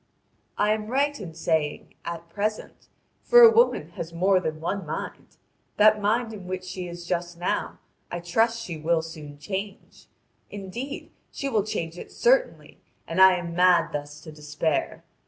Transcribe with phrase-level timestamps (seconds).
[0.57, 2.87] I am right in saying 'at present',
[3.21, 5.37] for a woman has more than one mind.
[5.77, 7.77] That mind in which she is just now
[8.09, 10.07] I trust she will soon change;
[10.49, 15.03] indeed, she will change it certainly, and I am mad thus to despair.